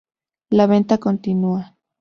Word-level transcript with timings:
La 0.49 0.65
venta 0.65 0.97
continúa! 0.97 1.77